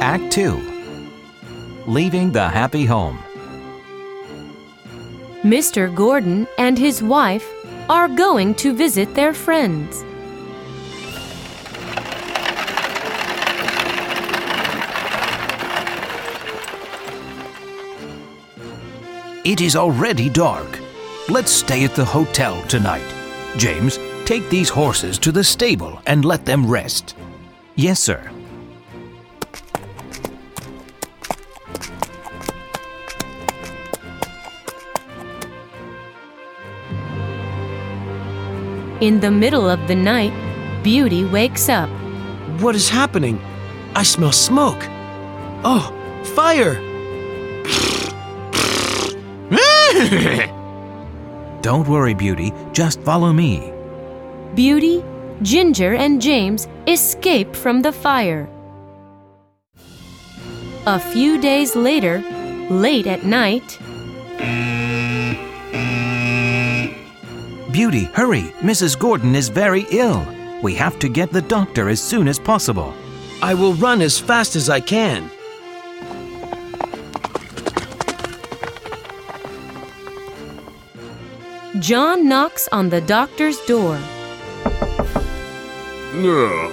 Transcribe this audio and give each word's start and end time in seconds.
Act 0.00 0.32
2 0.32 1.84
Leaving 1.86 2.32
the 2.32 2.48
Happy 2.48 2.84
Home. 2.84 3.18
Mr. 5.42 5.94
Gordon 5.94 6.48
and 6.58 6.78
his 6.78 7.02
wife 7.02 7.48
are 7.88 8.08
going 8.08 8.54
to 8.56 8.74
visit 8.74 9.14
their 9.14 9.32
friends. 9.32 10.02
It 19.44 19.60
is 19.60 19.76
already 19.76 20.28
dark. 20.28 20.80
Let's 21.28 21.50
stay 21.52 21.84
at 21.84 21.94
the 21.94 22.04
hotel 22.04 22.62
tonight. 22.62 23.04
James, 23.56 23.98
take 24.24 24.48
these 24.48 24.70
horses 24.70 25.18
to 25.18 25.30
the 25.30 25.44
stable 25.44 26.00
and 26.06 26.24
let 26.24 26.44
them 26.44 26.68
rest. 26.68 27.14
Yes, 27.76 28.00
sir. 28.00 28.33
In 39.04 39.20
the 39.20 39.30
middle 39.30 39.68
of 39.68 39.86
the 39.86 39.94
night, 39.94 40.32
Beauty 40.82 41.26
wakes 41.26 41.68
up. 41.68 41.90
What 42.62 42.74
is 42.74 42.88
happening? 42.88 43.38
I 43.94 44.02
smell 44.02 44.32
smoke. 44.32 44.78
Oh, 45.62 45.92
fire! 46.34 46.76
Don't 51.60 51.86
worry, 51.86 52.14
Beauty. 52.14 52.50
Just 52.72 53.02
follow 53.02 53.30
me. 53.30 53.74
Beauty, 54.54 55.04
Ginger, 55.42 55.92
and 55.92 56.22
James 56.22 56.66
escape 56.86 57.54
from 57.54 57.82
the 57.82 57.92
fire. 57.92 58.48
A 60.86 60.98
few 60.98 61.38
days 61.42 61.76
later, 61.76 62.24
late 62.70 63.06
at 63.06 63.26
night, 63.26 63.78
Beauty, 67.74 68.04
hurry! 68.14 68.54
Mrs. 68.60 68.96
Gordon 68.96 69.34
is 69.34 69.48
very 69.48 69.84
ill. 69.90 70.24
We 70.62 70.76
have 70.76 70.96
to 71.00 71.08
get 71.08 71.32
the 71.32 71.42
doctor 71.42 71.88
as 71.88 72.00
soon 72.00 72.28
as 72.28 72.38
possible. 72.38 72.94
I 73.42 73.52
will 73.54 73.74
run 73.74 74.00
as 74.00 74.16
fast 74.16 74.54
as 74.54 74.70
I 74.70 74.78
can. 74.78 75.28
John 81.80 82.28
knocks 82.28 82.68
on 82.70 82.90
the 82.90 83.00
doctor's 83.00 83.58
door. 83.66 83.96
Uh, 86.14 86.68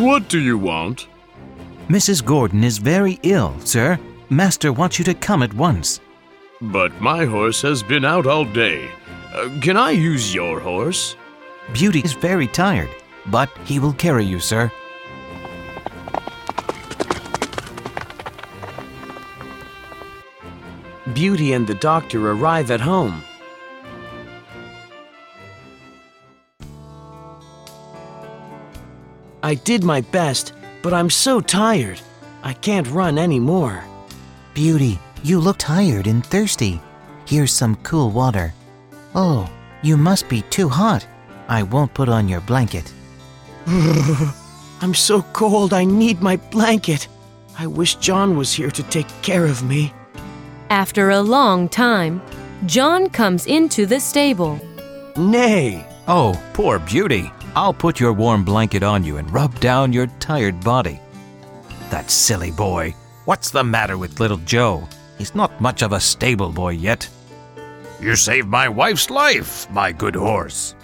what 0.00 0.30
do 0.30 0.40
you 0.40 0.56
want? 0.56 1.06
Mrs. 1.90 2.24
Gordon 2.24 2.64
is 2.64 2.78
very 2.78 3.20
ill, 3.24 3.60
sir. 3.60 4.00
Master 4.30 4.72
wants 4.72 4.98
you 4.98 5.04
to 5.04 5.12
come 5.12 5.42
at 5.42 5.52
once. 5.52 6.00
But 6.62 6.98
my 6.98 7.26
horse 7.26 7.60
has 7.60 7.82
been 7.82 8.06
out 8.06 8.26
all 8.26 8.46
day. 8.46 8.90
Uh, 9.32 9.48
can 9.60 9.76
I 9.76 9.90
use 9.92 10.34
your 10.34 10.58
horse? 10.58 11.14
Beauty 11.72 12.00
is 12.00 12.14
very 12.14 12.48
tired, 12.48 12.90
but 13.26 13.48
he 13.64 13.78
will 13.78 13.92
carry 13.92 14.24
you, 14.24 14.40
sir. 14.40 14.70
Beauty 21.14 21.52
and 21.52 21.66
the 21.66 21.74
doctor 21.74 22.32
arrive 22.32 22.70
at 22.70 22.80
home. 22.80 23.22
I 29.42 29.54
did 29.54 29.84
my 29.84 30.00
best, 30.00 30.54
but 30.82 30.92
I'm 30.92 31.10
so 31.10 31.40
tired. 31.40 32.00
I 32.42 32.52
can't 32.52 32.88
run 32.88 33.16
anymore. 33.18 33.84
Beauty, 34.54 34.98
you 35.22 35.38
look 35.38 35.58
tired 35.58 36.06
and 36.06 36.24
thirsty. 36.24 36.80
Here's 37.26 37.52
some 37.52 37.76
cool 37.76 38.10
water. 38.10 38.52
Oh, 39.14 39.50
you 39.82 39.96
must 39.96 40.28
be 40.28 40.42
too 40.42 40.68
hot. 40.68 41.06
I 41.48 41.62
won't 41.62 41.94
put 41.94 42.08
on 42.08 42.28
your 42.28 42.40
blanket. 42.40 42.92
I'm 43.66 44.94
so 44.94 45.22
cold, 45.32 45.72
I 45.72 45.84
need 45.84 46.22
my 46.22 46.36
blanket. 46.36 47.08
I 47.58 47.66
wish 47.66 47.96
John 47.96 48.36
was 48.36 48.52
here 48.52 48.70
to 48.70 48.82
take 48.84 49.08
care 49.22 49.44
of 49.44 49.62
me. 49.62 49.92
After 50.70 51.10
a 51.10 51.20
long 51.20 51.68
time, 51.68 52.22
John 52.66 53.10
comes 53.10 53.46
into 53.46 53.86
the 53.86 54.00
stable. 54.00 54.58
Nay, 55.16 55.86
Oh, 56.12 56.34
poor 56.54 56.80
Beauty. 56.80 57.30
I'll 57.54 57.72
put 57.74 58.00
your 58.00 58.12
warm 58.12 58.44
blanket 58.44 58.82
on 58.82 59.04
you 59.04 59.18
and 59.18 59.32
rub 59.32 59.58
down 59.60 59.92
your 59.92 60.08
tired 60.18 60.60
body. 60.64 61.00
That 61.90 62.10
silly 62.10 62.50
boy. 62.50 62.94
What's 63.26 63.50
the 63.50 63.62
matter 63.62 63.96
with 63.96 64.18
little 64.18 64.38
Joe? 64.38 64.88
He's 65.18 65.34
not 65.34 65.60
much 65.60 65.82
of 65.82 65.92
a 65.92 66.00
stable 66.00 66.50
boy 66.50 66.70
yet. 66.70 67.08
You 68.00 68.16
saved 68.16 68.48
my 68.48 68.66
wife's 68.66 69.10
life, 69.10 69.70
my 69.70 69.92
good 69.92 70.16
horse. 70.16 70.74